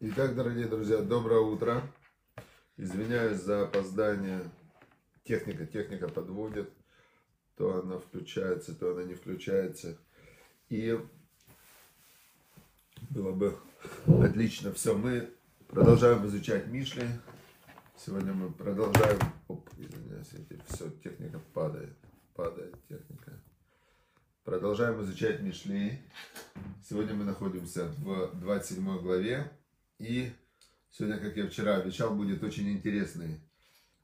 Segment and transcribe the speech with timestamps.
[0.00, 1.80] Итак, дорогие друзья, доброе утро.
[2.76, 4.42] Извиняюсь за опоздание.
[5.22, 6.68] Техника, техника подводит.
[7.56, 9.96] То она включается, то она не включается.
[10.68, 10.98] И
[13.10, 13.56] было бы
[14.06, 14.72] отлично.
[14.72, 15.30] Все, мы
[15.68, 17.06] продолжаем изучать Мишли.
[17.96, 19.20] Сегодня мы продолжаем...
[19.46, 20.34] Оп, извиняюсь,
[20.66, 21.96] все, техника падает.
[22.34, 23.40] Падает техника.
[24.42, 26.00] Продолжаем изучать Мишли.
[26.82, 29.50] Сегодня мы находимся в 27 главе.
[30.04, 30.30] И
[30.90, 33.40] сегодня, как я вчера обещал, будет очень интересный.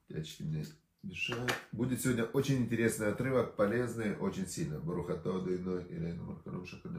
[0.09, 0.65] Ячки мне
[1.03, 1.53] мешают.
[1.71, 4.79] Будет сегодня очень интересный отрывок, полезный, очень сильно.
[4.79, 6.89] Барухатоду иной или Маркарушака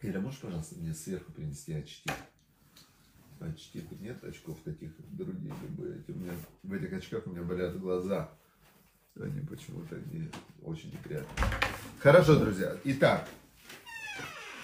[0.00, 2.10] Ира, можешь, пожалуйста, мне сверху принести очки?
[3.38, 5.98] Очки, нет очков таких, любые.
[5.98, 8.32] Эти у меня, в этих очках у меня болят глаза.
[9.20, 10.30] Они почему-то не
[10.62, 11.50] очень неприятные.
[12.00, 12.76] Хорошо, друзья.
[12.84, 13.28] Итак,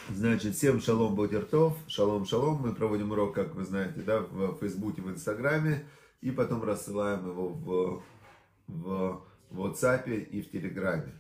[0.09, 2.63] значит, всем шалом, бодертов, шалом, шалом.
[2.63, 5.87] Мы проводим урок, как вы знаете, да, в Фейсбуке, в Инстаграме.
[6.21, 8.03] И потом рассылаем его в,
[8.67, 11.13] в WhatsApp и в Телеграме.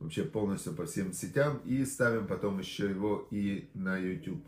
[0.00, 1.58] Вообще полностью по всем сетям.
[1.64, 4.44] И ставим потом еще его и на YouTube.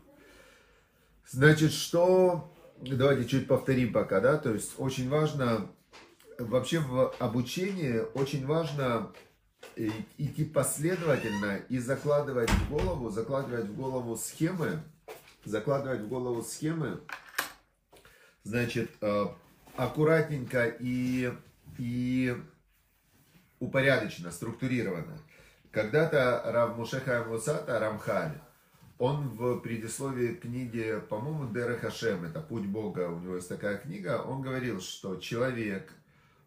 [1.29, 2.53] Значит, что...
[2.81, 4.37] Давайте чуть повторим пока, да.
[4.37, 5.69] То есть очень важно
[6.39, 9.11] вообще в обучении очень важно
[9.75, 14.81] идти последовательно и закладывать в голову, закладывать в голову схемы,
[15.45, 16.99] закладывать в голову схемы,
[18.43, 19.25] значит, э,
[19.75, 21.33] аккуратненько и,
[21.77, 22.35] и
[23.59, 25.17] упорядоченно, структурированно.
[25.71, 28.37] Когда-то Рав Мушеха Мусата Рамхаль,
[29.01, 34.21] он в предисловии книги, по-моему, Дера Хашем, это «Путь Бога», у него есть такая книга,
[34.21, 35.91] он говорил, что человек,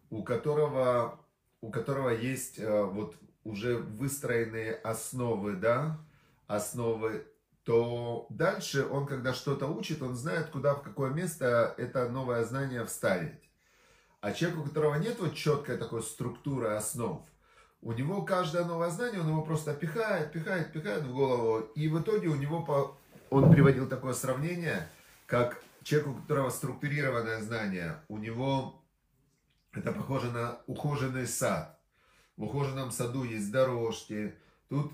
[0.09, 1.19] у которого,
[1.61, 5.99] у которого есть э, вот уже выстроенные основы, да,
[6.47, 7.25] основы,
[7.63, 12.85] то дальше он, когда что-то учит, он знает, куда, в какое место это новое знание
[12.85, 13.49] вставить.
[14.21, 17.21] А человек, у которого нет вот четкой такой структуры основ,
[17.81, 22.01] у него каждое новое знание, он его просто пихает, пихает, пихает в голову, и в
[22.01, 22.97] итоге у него, по...
[23.29, 24.87] он приводил такое сравнение,
[25.27, 28.81] как человек, у которого структурированное знание, у него
[29.75, 31.79] это похоже на ухоженный сад.
[32.37, 34.35] В ухоженном саду есть дорожки,
[34.69, 34.91] тут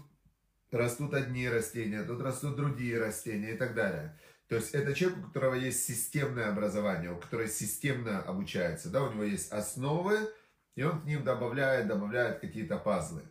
[0.71, 4.17] растут одни растения, тут растут другие растения и так далее.
[4.47, 9.11] То есть это человек, у которого есть системное образование, у которого системно обучается, да, у
[9.11, 10.29] него есть основы,
[10.75, 13.21] и он к ним добавляет, добавляет какие-то пазлы.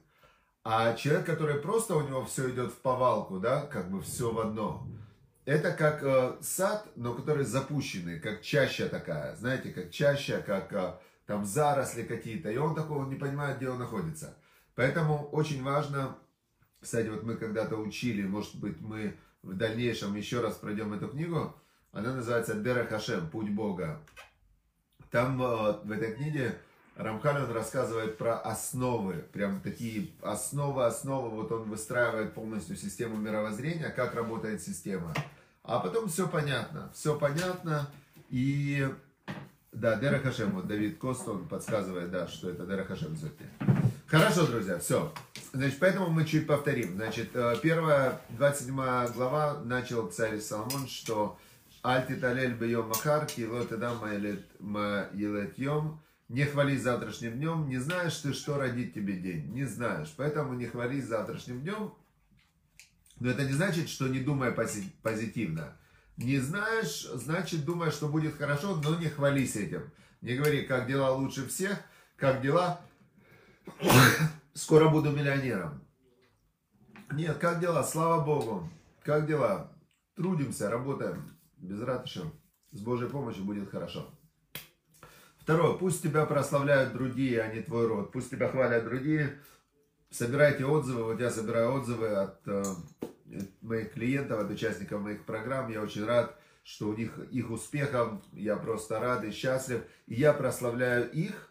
[0.65, 4.41] А человек, который просто у него все идет в повалку, да, как бы все в
[4.41, 4.87] одно,
[5.47, 10.95] это как э, сад, но который запущенный, как чаща такая, знаете, как чаща, как э,
[11.31, 14.37] там заросли какие-то, и он такого не понимает, где он находится.
[14.75, 16.19] Поэтому очень важно,
[16.81, 21.55] кстати, вот мы когда-то учили, может быть, мы в дальнейшем еще раз пройдем эту книгу,
[21.93, 24.01] она называется Дера Хашем, Путь Бога.
[25.13, 26.59] Там э, в этой книге
[26.97, 33.91] Рамхаль он рассказывает про основы, прям такие основы, основы, вот он выстраивает полностью систему мировоззрения,
[33.91, 35.15] как работает система.
[35.63, 37.89] А потом все понятно, все понятно,
[38.31, 38.93] и
[39.73, 43.17] да, Дера Хашем, вот Давид Кост, он подсказывает, да, что это Дера Хашем.
[44.07, 45.13] Хорошо, друзья, все.
[45.53, 46.95] Значит, поэтому мы чуть повторим.
[46.95, 48.75] Значит, э, первая, 27
[49.15, 51.39] глава, начал царь Соломон, что
[51.83, 56.03] Альти талель бьем махар, килот эдам елет йом.
[56.29, 59.53] Не хвались завтрашним днем, не знаешь ты, что родит тебе день.
[59.53, 60.13] Не знаешь.
[60.17, 61.93] Поэтому не хвались завтрашним днем.
[63.19, 65.77] Но это не значит, что не думай позитивно.
[66.21, 69.91] Не знаешь, значит думаешь, что будет хорошо, но не хвались этим.
[70.21, 71.79] Не говори, как дела лучше всех,
[72.17, 72.79] как дела,
[74.53, 75.83] скоро буду миллионером.
[77.11, 78.69] Нет, как дела, слава Богу,
[79.03, 79.73] как дела,
[80.15, 81.27] трудимся, работаем,
[81.57, 82.33] без ратышем,
[82.71, 84.07] с Божьей помощью будет хорошо.
[85.39, 89.41] Второе, пусть тебя прославляют другие, а не твой род, пусть тебя хвалят другие,
[90.11, 92.63] собирайте отзывы, вот я собираю отзывы от э,
[93.61, 95.71] моих клиентов, от участников моих программ.
[95.71, 98.23] Я очень рад, что у них их успехом.
[98.33, 99.83] Я просто рад и счастлив.
[100.07, 101.51] И я прославляю их,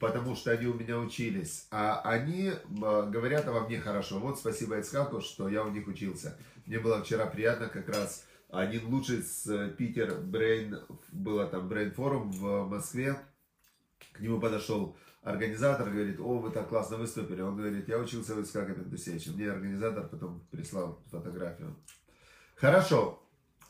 [0.00, 1.66] потому что они у меня учились.
[1.70, 4.18] А они говорят обо мне хорошо.
[4.18, 6.36] Вот спасибо Ицхаку, что я у них учился.
[6.66, 8.26] Мне было вчера приятно как раз.
[8.50, 10.80] Один лучший с Питер Брейн,
[11.10, 13.16] было там Брейн форум в Москве.
[14.12, 17.40] К нему подошел организатор говорит, о, вы так классно выступили.
[17.40, 19.32] Он говорит, я учился в Ицхака Пентусевича.
[19.32, 21.76] Мне организатор потом прислал фотографию.
[22.54, 23.22] Хорошо,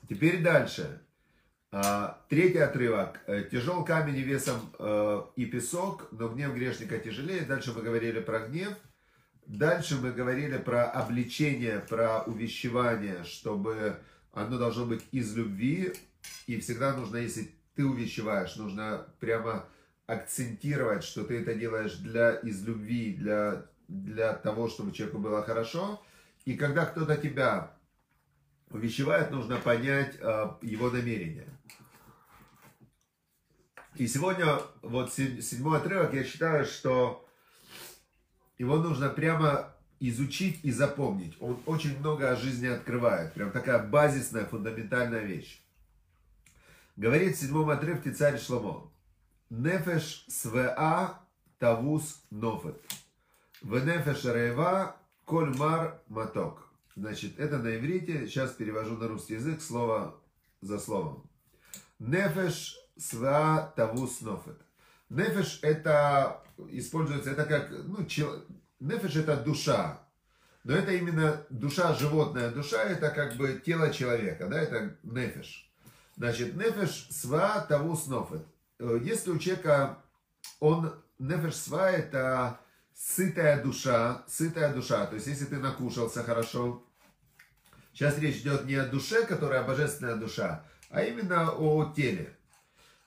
[0.08, 1.00] теперь дальше.
[1.70, 3.20] А, третий отрывок.
[3.26, 7.42] Э, Тяжел камень весом э, и песок, но гнев грешника тяжелее.
[7.42, 8.74] Дальше мы говорили про гнев.
[9.46, 13.98] Дальше мы говорили про обличение, про увещевание, чтобы
[14.32, 15.92] оно должно быть из любви,
[16.46, 19.66] и всегда нужно, если ты увещеваешь, нужно прямо
[20.06, 26.02] акцентировать, что ты это делаешь для, из любви, для, для того, чтобы человеку было хорошо.
[26.44, 27.74] И когда кто-то тебя
[28.68, 31.48] увещевает, нужно понять э, его намерение.
[33.96, 37.26] И сегодня, вот седьмой отрывок, я считаю, что
[38.58, 41.36] его нужно прямо изучить и запомнить.
[41.40, 43.32] Он очень много о жизни открывает.
[43.32, 45.62] Прям такая базисная, фундаментальная вещь.
[46.96, 48.90] Говорит в седьмом отрывке царь Шломо.
[49.50, 51.20] Нефеш свеа
[51.58, 52.81] тавус нофет.
[53.62, 56.69] В нефеш рева кольмар маток.
[56.96, 58.26] Значит, это на иврите.
[58.26, 60.20] Сейчас перевожу на русский язык слово
[60.61, 61.29] за словом.
[61.99, 64.61] Нефеш свеа тавус нофет.
[65.11, 68.44] Нефеш это используется, это как, ну, чел,
[68.81, 70.00] нефеш это душа.
[70.64, 75.70] Но это именно душа, животная душа, это как бы тело человека, да, это нефеш.
[76.17, 78.46] Значит, нефеш сва тавус нофет.
[78.78, 79.98] Э, если у человека,
[80.60, 82.60] он, нефеш сва это
[82.94, 85.06] сытая душа, сытая душа.
[85.06, 86.84] То есть, если ты накушался хорошо,
[87.92, 92.36] сейчас речь идет не о душе, которая божественная душа, а именно о теле.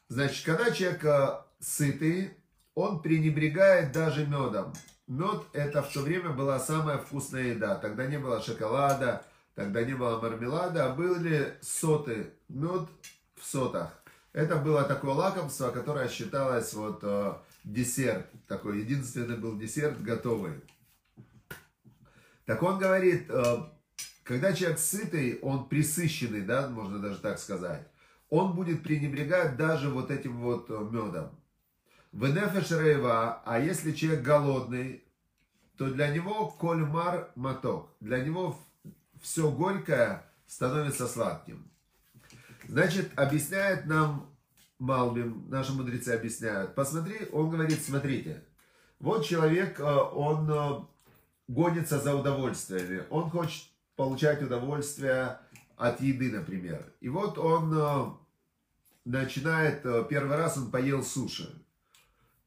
[0.09, 2.37] Значит, когда человек э, сытый,
[2.75, 4.73] он пренебрегает даже медом.
[5.07, 7.75] Мед это в то время была самая вкусная еда.
[7.75, 9.23] Тогда не было шоколада,
[9.55, 12.87] тогда не было мармелада, а были соты, мед
[13.35, 13.91] в сотах.
[14.37, 18.27] Это было такое лакомство, которое считалось вот э, десерт.
[18.47, 20.61] Такой единственный был десерт готовый.
[22.45, 23.57] Так он говорит, э,
[24.21, 27.87] когда человек сытый, он присыщенный, да, можно даже так сказать,
[28.29, 31.31] он будет пренебрегать даже вот этим вот э, медом.
[32.11, 35.03] В нефеш рейва, а если человек голодный,
[35.77, 37.89] то для него кольмар маток.
[38.01, 38.55] Для него
[39.19, 41.71] все горькое становится сладким.
[42.67, 44.29] Значит, объясняет нам
[44.79, 46.75] Малбим, наши мудрецы объясняют.
[46.75, 48.43] Посмотри, он говорит, смотрите,
[48.99, 50.81] вот человек, э, он э,
[51.47, 53.03] гонится за удовольствиями.
[53.09, 53.65] Он хочет
[53.95, 55.39] получать удовольствие
[55.77, 56.93] от еды, например.
[56.99, 58.05] И вот он э,
[59.05, 61.49] начинает, первый раз он поел суши.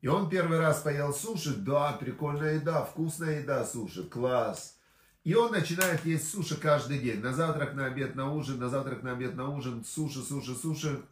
[0.01, 4.79] И он первый раз поел суши, да, прикольная еда, вкусная еда суши, класс.
[5.25, 7.21] И он начинает есть суши каждый день.
[7.21, 11.03] На завтрак, на обед, на ужин, на завтрак, на обед, на ужин, суши, суши, суши.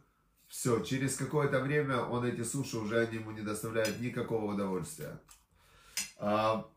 [0.47, 5.19] Все, через какое-то время он эти суши уже ему не доставляют никакого удовольствия.
[6.17, 6.67] А,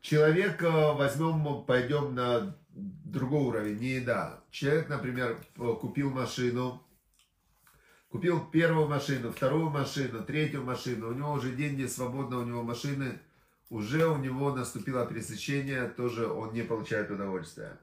[0.00, 4.44] человек, возьмем, пойдем на другой уровень, не еда.
[4.52, 6.84] Человек, например, купил машину,
[8.14, 11.08] Купил первую машину, вторую машину, третью машину.
[11.08, 13.18] У него уже деньги свободно, у него машины.
[13.70, 17.78] Уже у него наступило пресыщение, тоже он не получает удовольствия.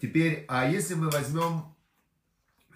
[0.00, 1.76] Теперь, а если мы возьмем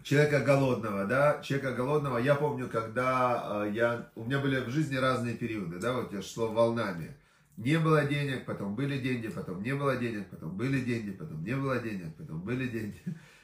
[0.03, 4.97] человека голодного, да, человека голодного, я помню, когда э, я, у меня были в жизни
[4.97, 7.17] разные периоды, да, вот я шло волнами.
[7.57, 11.55] Не было денег, потом были деньги, потом не было денег, потом были деньги, потом не
[11.55, 13.03] было денег, потом были деньги.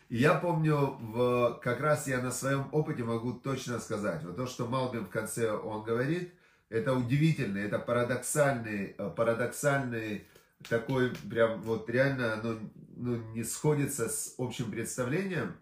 [0.09, 4.47] И я помню, в, как раз я на своем опыте могу точно сказать, вот то,
[4.47, 6.33] что Малбин в конце он говорит,
[6.69, 10.27] это удивительный, это парадоксальный, э, парадоксальный
[10.69, 12.59] такой, прям вот реально, ну,
[12.97, 15.57] ну, не сходится с общим представлением.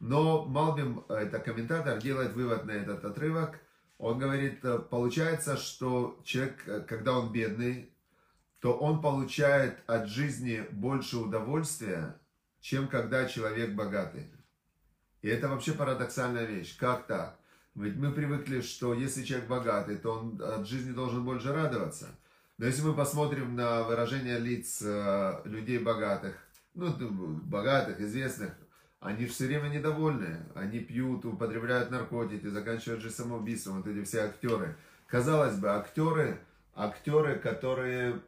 [0.00, 3.58] Но Малбим, это комментатор, делает вывод на этот отрывок.
[3.96, 7.92] Он говорит, э, получается, что человек, э, когда он бедный,
[8.60, 12.20] то он получает от жизни больше удовольствия,
[12.60, 14.30] чем когда человек богатый.
[15.22, 16.76] И это вообще парадоксальная вещь.
[16.76, 17.37] Как так?
[17.78, 22.08] Ведь мы привыкли, что если человек богатый, то он от жизни должен больше радоваться.
[22.58, 26.36] Но если мы посмотрим на выражение лиц э, людей богатых,
[26.74, 26.90] ну,
[27.44, 28.52] богатых, известных,
[29.00, 30.44] они все время недовольны.
[30.56, 33.76] Они пьют, употребляют наркотики, заканчивают же самоубийством.
[33.76, 34.76] Вот эти все актеры.
[35.06, 36.40] Казалось бы, актеры,
[36.74, 38.20] актеры, которые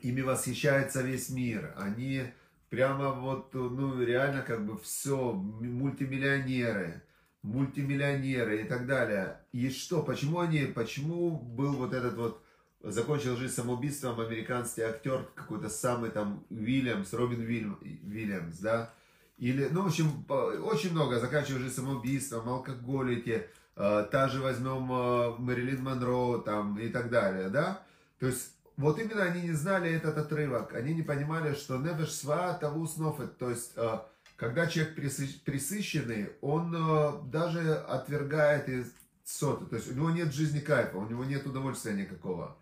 [0.00, 1.72] ими восхищается весь мир.
[1.76, 2.24] Они
[2.68, 7.02] прямо вот, ну, реально как бы все, мультимиллионеры,
[7.42, 9.40] мультимиллионеры и так далее.
[9.52, 12.42] И что, почему они, почему был вот этот вот,
[12.82, 18.92] закончил жизнь самоубийством американский актер, какой-то самый там Уильямс, Робин Уильямс, да?
[19.38, 25.36] Или, ну, в общем, очень много, заканчивал жизнь самоубийством, алкоголики, э, та же возьмем э,
[25.38, 27.82] Мэрилин Монро там и так далее, да?
[28.18, 32.54] То есть вот именно они не знали этот отрывок, они не понимали, что невеш сва
[32.54, 33.98] таву снофет, то есть, э,
[34.40, 38.90] когда человек присыщенный, он э, даже отвергает из
[39.22, 42.56] соты, то есть у него нет жизни кайфа, у него нет удовольствия никакого.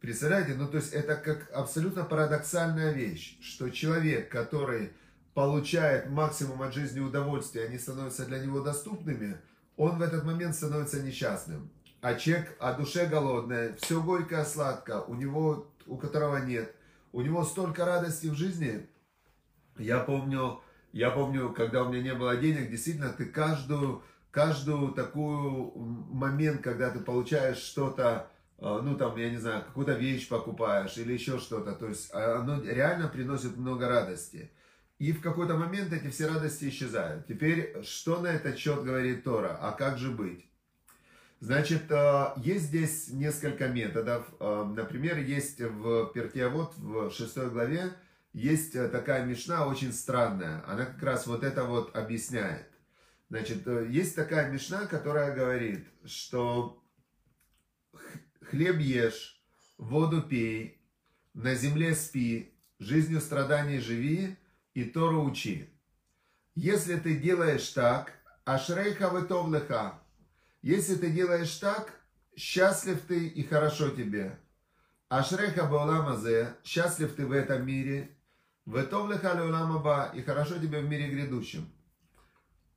[0.00, 4.90] Представляете, ну то есть это как абсолютно парадоксальная вещь, что человек, который
[5.32, 9.36] получает максимум от жизни удовольствия, они становятся для него доступными,
[9.76, 11.70] он в этот момент становится несчастным.
[12.00, 16.74] А человек о душе голодная, все горькое, сладко, у него, у которого нет,
[17.12, 18.88] у него столько радости в жизни.
[19.78, 20.62] Я помню,
[20.96, 26.88] я помню, когда у меня не было денег, действительно, ты каждую, каждую такую момент, когда
[26.88, 31.74] ты получаешь что-то, э, ну там, я не знаю, какую-то вещь покупаешь или еще что-то,
[31.74, 34.50] то есть а, оно реально приносит много радости.
[34.98, 37.26] И в какой-то момент эти все радости исчезают.
[37.26, 39.58] Теперь, что на этот счет говорит Тора?
[39.60, 40.46] А как же быть?
[41.40, 44.24] Значит, э, есть здесь несколько методов.
[44.40, 47.92] Например, есть в Пертиавод в 6 главе,
[48.36, 50.62] есть э, такая мешна очень странная.
[50.68, 52.68] Она как раз вот это вот объясняет.
[53.30, 56.84] Значит, есть такая мешна, которая говорит, что
[58.42, 59.42] хлеб ешь,
[59.78, 60.82] воду пей,
[61.32, 64.36] на земле спи, жизнью страданий живи,
[64.74, 65.70] и Тору учи.
[66.54, 68.12] Если ты делаешь так,
[68.44, 69.98] ашрейха вытовлеха,
[70.60, 71.98] если ты делаешь так,
[72.36, 74.38] счастлив ты и хорошо тебе.
[75.08, 78.15] Ашрейха бауламазе, счастлив ты в этом мире,
[78.66, 81.66] вытовлеха леуламаба, и хорошо тебе в мире грядущем.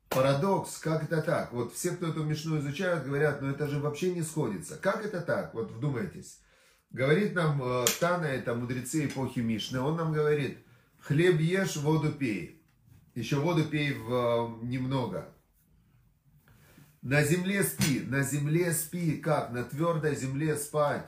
[0.08, 1.52] Парадокс, как это так?
[1.52, 4.78] Вот все, кто эту Мишну изучают, говорят, ну это же вообще не сходится.
[4.78, 5.54] Как это так?
[5.54, 6.40] Вот вдумайтесь.
[6.90, 10.58] Говорит нам э, Тана, это мудрецы эпохи Мишны, он нам говорит–
[11.02, 12.62] Хлеб ешь, воду пей.
[13.16, 15.30] Еще воду пей в, э, немного.
[17.02, 19.52] На земле спи, на земле спи, как?
[19.52, 21.08] На твердой земле спать.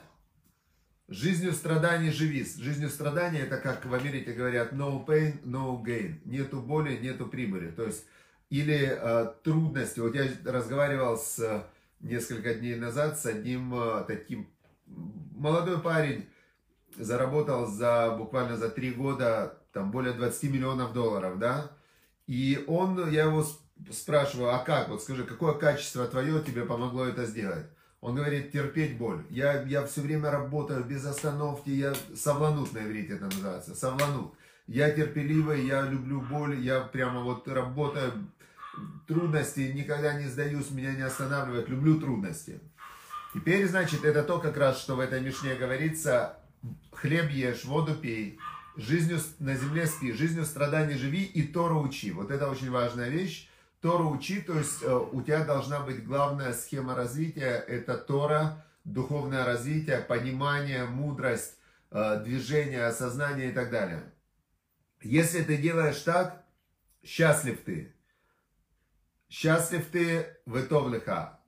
[1.12, 2.42] Жизнью страданий живи.
[2.42, 6.18] Жизнью страданий это как в Америке говорят no pain, no gain.
[6.24, 7.70] Нету боли, нету прибыли.
[7.70, 8.06] То есть
[8.48, 10.00] или э, трудности.
[10.00, 11.64] Вот я разговаривал с э,
[12.00, 14.48] несколько дней назад с одним э, таким
[14.86, 16.30] молодой парень
[16.96, 21.72] заработал за буквально за три года там более 20 миллионов долларов, да,
[22.26, 23.46] и он, я его
[23.90, 27.66] спрашиваю, а как, вот скажи, какое качество твое тебе помогло это сделать?
[28.02, 29.24] Он говорит, терпеть боль.
[29.30, 34.34] Я, я все время работаю без остановки, я совланут на иврите это называется, совланут.
[34.66, 38.12] Я терпеливый, я люблю боль, я прямо вот работаю,
[39.06, 42.58] трудности, никогда не сдаюсь, меня не останавливает, люблю трудности.
[43.34, 46.40] Теперь, значит, это то как раз, что в этой мишне говорится,
[46.90, 48.36] хлеб ешь, воду пей,
[48.76, 52.10] жизнью на земле спи, жизнью страданий живи и Тору учи.
[52.10, 53.48] Вот это очень важная вещь.
[53.82, 59.44] Тору учи, то есть э, у тебя должна быть главная схема развития, это Тора, духовное
[59.44, 61.58] развитие, понимание, мудрость,
[61.90, 64.04] э, движение, осознание и так далее.
[65.02, 66.44] Если ты делаешь так,
[67.02, 67.92] счастлив ты.
[69.28, 71.40] Счастлив ты в Итовлиха.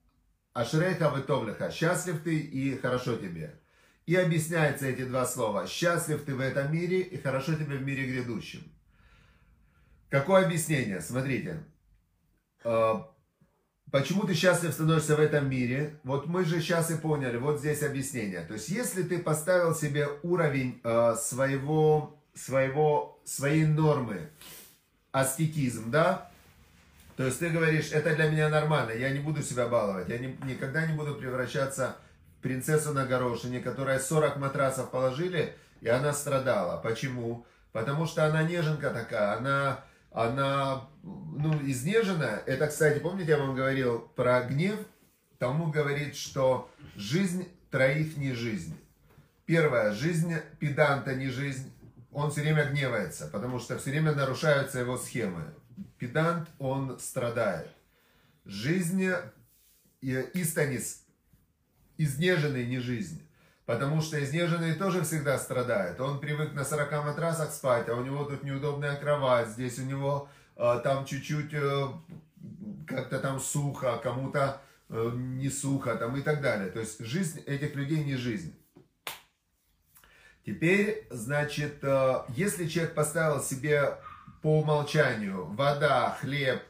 [0.55, 1.71] Ашрейха в.
[1.71, 3.61] Счастлив ты и хорошо тебе.
[4.07, 5.69] И объясняются эти два слова.
[5.69, 8.65] Счастлив ты в этом мире и хорошо тебе в мире грядущем.
[10.11, 11.01] Какое объяснение?
[11.01, 11.65] Смотрите.
[12.65, 13.09] А,
[13.91, 16.01] почему ты счастлив становишься в этом мире?
[16.03, 18.41] Вот мы же сейчас и поняли, вот здесь объяснение.
[18.41, 24.31] То есть, если ты поставил себе уровень а, своего, своего, своей нормы,
[25.13, 26.31] аскетизм, да?
[27.17, 30.37] То есть ты говоришь, это для меня нормально, я не буду себя баловать, я не,
[30.45, 31.97] никогда не буду превращаться
[32.43, 36.81] принцессу на горошине, которая 40 матрасов положили, и она страдала.
[36.81, 37.47] Почему?
[37.73, 42.41] Потому что она неженка такая, она, она ну, изнежена.
[42.47, 44.79] Это, кстати, помните, я вам говорил про гнев?
[45.39, 48.79] Тому говорит, что жизнь троих не жизнь.
[49.45, 51.71] Первое, жизнь педанта не жизнь.
[52.13, 55.53] Он все время гневается, потому что все время нарушаются его схемы.
[55.99, 57.69] Педант, он страдает.
[58.45, 59.11] Жизнь
[60.01, 61.03] Истанис
[61.99, 63.21] изнеженный не жизнь.
[63.67, 65.99] Потому что изнеженный тоже всегда страдает.
[66.01, 70.29] Он привык на 40 матрасах спать, а у него тут неудобная кровать, здесь у него
[70.57, 71.87] э, там чуть-чуть э,
[72.87, 76.71] как-то там сухо, кому-то э, не сухо там и так далее.
[76.71, 78.55] То есть жизнь этих людей не жизнь.
[80.45, 83.97] Теперь, значит, э, если человек поставил себе
[84.43, 86.61] по умолчанию вода, хлеб,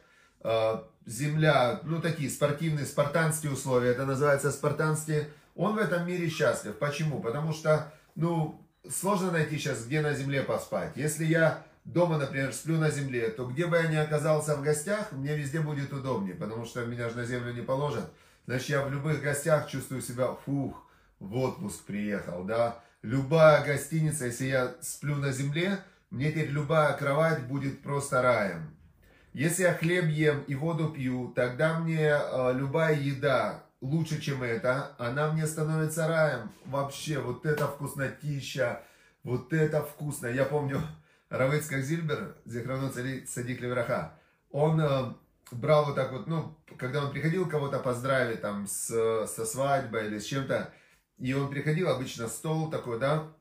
[0.45, 6.79] э, земля, ну такие спортивные, спартанские условия, это называется спартанские, он в этом мире счастлив.
[6.79, 7.21] Почему?
[7.21, 10.93] Потому что, ну, сложно найти сейчас, где на земле поспать.
[10.97, 15.13] Если я дома, например, сплю на земле, то где бы я ни оказался в гостях,
[15.13, 18.11] мне везде будет удобнее, потому что меня же на землю не положат.
[18.47, 20.87] Значит, я в любых гостях чувствую себя, фух,
[21.19, 22.81] в отпуск приехал, да.
[23.03, 25.79] Любая гостиница, если я сплю на земле,
[26.11, 28.75] мне теперь любая кровать будет просто раем.
[29.33, 34.95] Если я хлеб ем и воду пью, тогда мне э, любая еда лучше, чем это,
[34.99, 36.51] она мне становится раем.
[36.65, 38.83] Вообще, вот это вкуснотища,
[39.23, 40.27] вот это вкусно.
[40.27, 40.81] Я помню,
[41.29, 44.19] Равыцкак Зильбер, Зихрану Садик Левраха,
[44.51, 45.15] он э,
[45.51, 50.19] брал вот так вот, ну, когда он приходил кого-то поздравить там с, со свадьбой или
[50.19, 50.73] с чем-то,
[51.19, 53.33] и он приходил, обычно стол такой, да,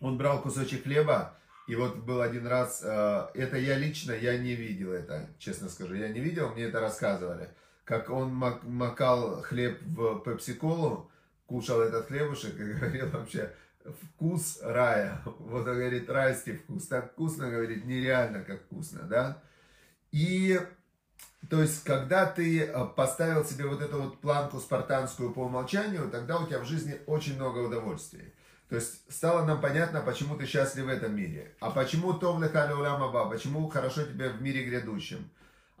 [0.00, 1.34] он брал кусочек хлеба,
[1.66, 5.94] и вот был один раз, э, это я лично, я не видел это, честно скажу,
[5.94, 7.50] я не видел, мне это рассказывали,
[7.84, 11.10] как он макал хлеб в пепси-колу,
[11.46, 13.52] кушал этот хлебушек и говорил вообще,
[14.02, 15.20] вкус рая.
[15.24, 16.86] Вот он говорит, райский вкус.
[16.86, 19.42] Так вкусно, говорит, нереально как вкусно, да.
[20.12, 20.60] И,
[21.48, 26.38] то есть, когда ты э, поставил себе вот эту вот планку спартанскую по умолчанию, тогда
[26.38, 28.34] у тебя в жизни очень много удовольствий.
[28.68, 31.54] То есть, стало нам понятно, почему ты счастлив в этом мире.
[31.60, 35.30] А почему Товле Халя Уляма почему хорошо тебе в мире грядущем.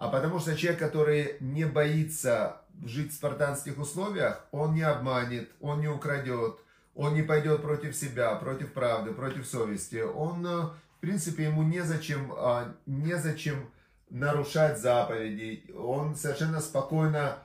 [0.02, 5.80] А потому что человек, который не боится жить в спартанских условиях, он не обманет, он
[5.80, 6.58] не украдет,
[6.96, 10.02] он не пойдет против себя, против правды, против совести.
[10.02, 13.70] Он, э, в принципе, ему незачем, а, незачем
[14.10, 15.72] нарушать заповеди.
[15.72, 17.38] Он совершенно спокойно...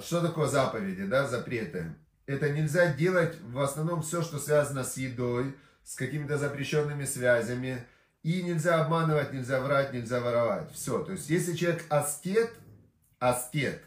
[0.00, 1.96] Что такое заповеди, да, запреты?
[2.26, 7.84] Это нельзя делать в основном все, что связано с едой, с какими-то запрещенными связями.
[8.24, 10.72] И нельзя обманывать, нельзя врать, нельзя воровать.
[10.72, 11.04] Все.
[11.04, 12.50] То есть, если человек астет,
[13.18, 13.82] астет,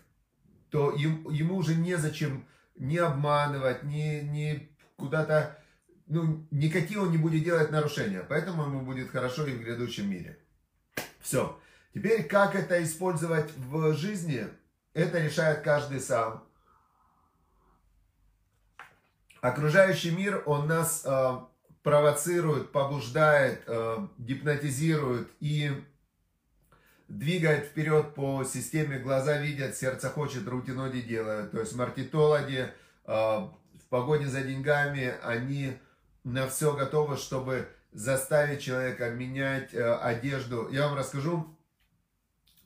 [0.69, 5.57] то ему уже незачем не обманывать, не, не куда-то,
[6.05, 8.23] ну, никакие он не будет делать нарушения.
[8.29, 10.37] Поэтому ему будет хорошо и в грядущем мире.
[11.19, 11.59] Все.
[11.95, 14.47] Теперь, как это использовать в жизни,
[14.93, 16.47] это решает каждый сам.
[19.41, 21.37] Окружающий мир, он нас э,
[21.87, 25.71] провоцирует, побуждает, э, гипнотизирует и
[27.07, 31.51] двигает вперед по системе глаза видят, сердце хочет, руки ноги делают.
[31.51, 32.69] То есть мартитологи э,
[33.05, 35.77] в погоне за деньгами, они
[36.25, 40.67] на все готовы, чтобы заставить человека менять э, одежду.
[40.69, 41.57] Я вам расскажу,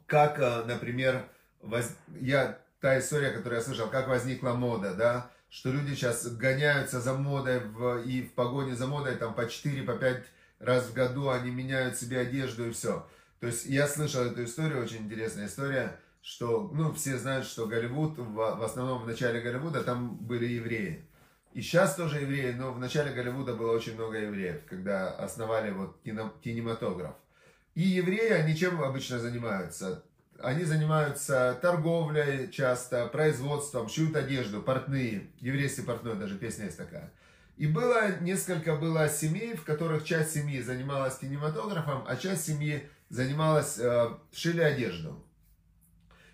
[0.08, 1.28] как, например,
[1.62, 1.96] воз...
[2.20, 7.14] я, та история, которую я слышал, как возникла мода, да, что люди сейчас гоняются за
[7.14, 10.24] модой в, и в погоне за модой там по 4, по 5
[10.60, 13.06] раз в году они меняют себе одежду и все.
[13.42, 18.18] То есть я слышал эту историю, очень интересная история, что, ну, все знают, что Голливуд,
[18.18, 21.06] в, в основном в начале Голливуда там были евреи.
[21.54, 26.00] И сейчас тоже евреи, но в начале Голливуда было очень много евреев, когда основали вот
[26.06, 27.16] кино, кинематограф.
[27.76, 30.06] И евреи, они чем обычно занимаются?
[30.44, 35.28] Они занимаются торговлей часто, производством, шьют одежду, портные.
[35.40, 37.12] Еврейский портной, даже песня есть такая.
[37.58, 43.78] И было несколько было семей, в которых часть семьи занималась кинематографом, а часть семьи занималась,
[43.78, 45.24] э, шили одежду.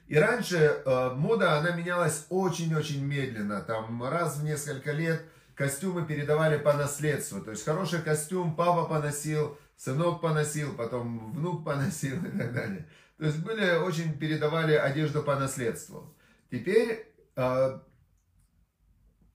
[0.08, 3.62] И раньше э, мода, она менялась очень-очень медленно.
[3.62, 5.22] Там раз в несколько лет
[5.54, 7.42] костюмы передавали по наследству.
[7.42, 12.88] То есть хороший костюм папа поносил, сынок поносил, потом внук поносил и так далее.
[13.18, 16.16] То есть были очень передавали одежду по наследству.
[16.52, 17.80] Теперь, э,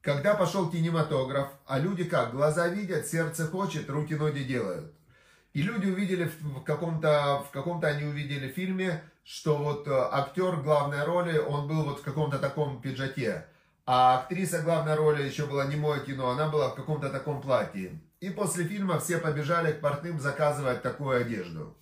[0.01, 2.33] когда пошел кинематограф, а люди как?
[2.33, 4.95] Глаза видят, сердце хочет, руки ноги делают.
[5.53, 11.05] И люди увидели в каком-то, в каком-то они увидели фильме, что вот э, актер главной
[11.05, 13.47] роли, он был вот в каком-то таком пиджаке.
[13.85, 18.01] А актриса главной роли еще была не мое кино, она была в каком-то таком платье.
[18.21, 21.77] И после фильма все побежали к портным заказывать такую одежду.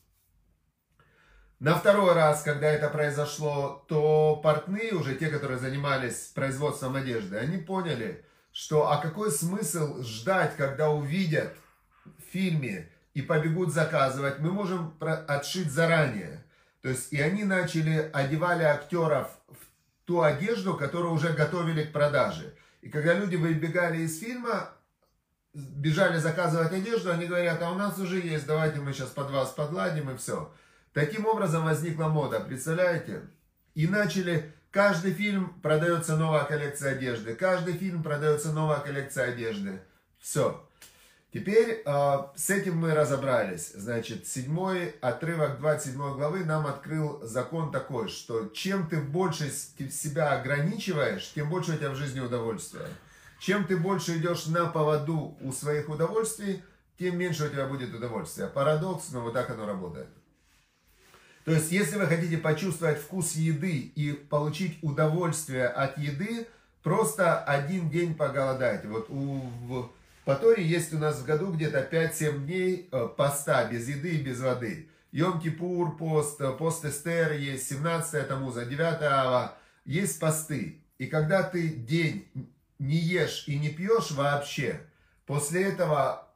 [1.61, 7.59] На второй раз, когда это произошло, то портные уже, те, которые занимались производством одежды, они
[7.59, 11.55] поняли, что а какой смысл ждать, когда увидят
[12.07, 16.43] в фильме и побегут заказывать, мы можем отшить заранее.
[16.81, 22.55] То есть, и они начали, одевали актеров в ту одежду, которую уже готовили к продаже.
[22.81, 24.71] И когда люди выбегали из фильма,
[25.53, 29.51] бежали заказывать одежду, они говорят, а у нас уже есть, давайте мы сейчас под вас
[29.51, 30.51] подладим и все.
[30.93, 33.23] Таким образом возникла мода, представляете?
[33.75, 39.81] И начали, каждый фильм продается новая коллекция одежды, каждый фильм продается новая коллекция одежды.
[40.19, 40.67] Все.
[41.33, 43.71] Теперь э, с этим мы разобрались.
[43.73, 51.31] Значит, седьмой отрывок 27 главы нам открыл закон такой, что чем ты больше себя ограничиваешь,
[51.33, 52.89] тем больше у тебя в жизни удовольствия.
[53.39, 56.65] Чем ты больше идешь на поводу у своих удовольствий,
[56.99, 58.49] тем меньше у тебя будет удовольствия.
[58.49, 60.09] Парадокс, но вот так оно работает.
[61.51, 66.47] То есть, если вы хотите почувствовать вкус еды и получить удовольствие от еды,
[66.81, 68.87] просто один день поголодайте.
[68.87, 69.91] Вот у,
[70.25, 74.23] по Торе есть у нас в году где-то 5-7 дней э, поста без еды и
[74.23, 74.91] без воды.
[75.11, 79.59] Йом-Кипур пост, э, пост Эстер есть, 17 Тамуза, 9 Ава.
[79.85, 80.81] Есть посты.
[80.99, 82.29] И когда ты день
[82.79, 84.83] не ешь и не пьешь вообще,
[85.27, 86.29] после этого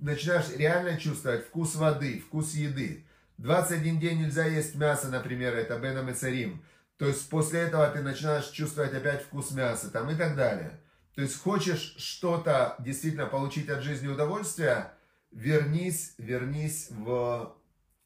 [0.00, 3.04] начинаешь реально чувствовать вкус воды, вкус еды.
[3.38, 6.64] 21 день нельзя есть мясо, например, это Беном и Царим.
[6.96, 10.80] То есть после этого ты начинаешь чувствовать опять вкус мяса там и так далее.
[11.14, 14.92] То есть хочешь что-то действительно получить от жизни удовольствие,
[15.30, 17.56] вернись, вернись в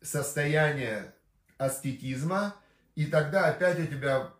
[0.02, 1.14] состояние
[1.58, 2.54] аскетизма,
[2.94, 4.30] и тогда опять у тебя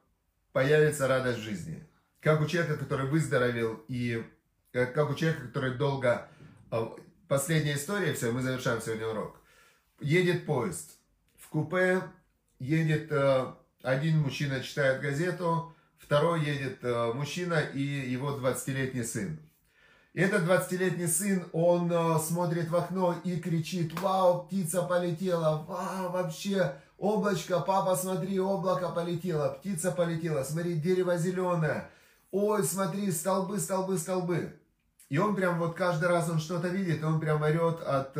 [0.52, 1.86] появится радость жизни.
[2.20, 4.24] Как у человека, который выздоровел, и
[4.72, 6.28] как у человека, который долго...
[6.70, 6.94] А,
[7.28, 9.40] последняя история, все, мы завершаем сегодня урок.
[10.00, 10.92] Едет поезд.
[11.36, 12.02] В купе
[12.60, 13.46] едет э,
[13.82, 19.40] один мужчина, читает газету, второй едет э, мужчина и его 20-летний сын.
[20.14, 26.76] Этот 20-летний сын, он э, смотрит в окно и кричит, вау, птица полетела, вау, вообще,
[26.96, 31.90] облачко, папа, смотри, облако полетело, птица полетела, смотри, дерево зеленое,
[32.30, 34.54] ой, смотри, столбы, столбы, столбы.
[35.08, 38.16] И он прям вот каждый раз он что-то видит, он прям орет от,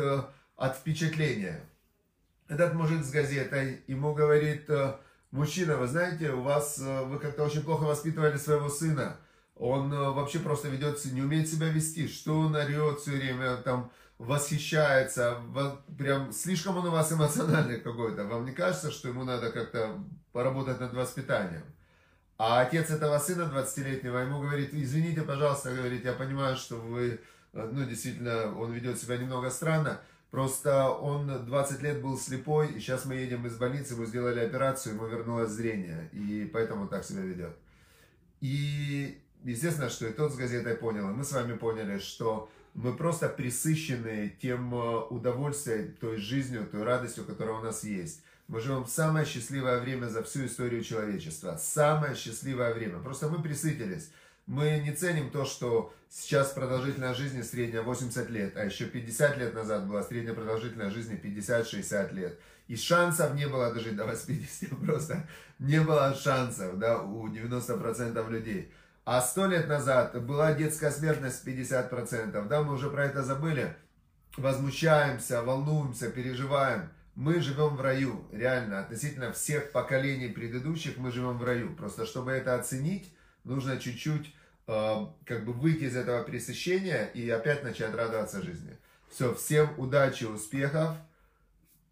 [0.57, 1.68] от впечатления.
[2.49, 4.95] Этот мужик с газетой ему говорит, э,
[5.31, 9.17] мужчина, вы знаете, у вас, вы как-то очень плохо воспитывали своего сына
[9.59, 13.91] он э, вообще просто ведет, не умеет себя вести, что он орет все время, там,
[14.17, 15.37] восхищается,
[15.97, 18.23] прям слишком он у вас эмоциональный какой-то.
[18.25, 21.63] Вам не кажется, что ему надо как-то поработать над воспитанием?
[22.37, 27.19] А отец этого сына 20-летнего ему говорит, извините, пожалуйста, говорит, я понимаю, что вы,
[27.53, 29.99] э, ну, действительно, он ведет себя немного странно,
[30.31, 34.95] просто он 20 лет был слепой, и сейчас мы едем из больницы, ему сделали операцию,
[34.95, 37.55] ему вернулось зрение, и поэтому так себя ведет.
[38.41, 42.95] И естественно, что и тот с газетой понял, и мы с вами поняли, что мы
[42.95, 48.21] просто присыщены тем э, удовольствием, той жизнью, той радостью, которая у нас есть.
[48.47, 51.57] Мы живем в самое счастливое время за всю историю человечества.
[51.61, 52.99] Самое счастливое время.
[52.99, 54.11] Просто мы присытились.
[54.49, 59.53] Мы не ценим то, что сейчас продолжительность жизни средняя 80 лет, а еще 50 лет
[59.53, 62.39] назад была средняя продолжительность жизни 50-60 лет.
[62.67, 65.27] И шансов не было дожить до 80, просто
[65.59, 68.73] не было шансов да, у 90% людей.
[69.05, 72.47] А сто лет назад была детская смертность 50%.
[72.47, 73.75] Да, мы уже про это забыли.
[74.35, 76.89] Возмущаемся, волнуемся, переживаем.
[77.13, 81.75] Мы живем в раю, реально, относительно всех поколений предыдущих мы живем в раю.
[81.75, 84.33] Просто чтобы это оценить, нужно чуть-чуть
[85.25, 88.77] как бы выйти из этого пресыщения и опять начать радоваться жизни.
[89.09, 90.95] Все, всем удачи, успехов,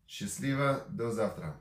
[0.08, 1.60] счастливо, до завтра.